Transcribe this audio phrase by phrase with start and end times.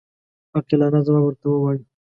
[0.55, 1.83] عاقلانه ځواب ورته ووایو.